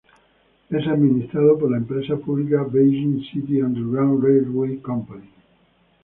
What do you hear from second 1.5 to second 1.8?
por la